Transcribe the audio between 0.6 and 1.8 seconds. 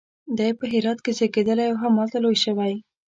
هرات کې زیږېدلی او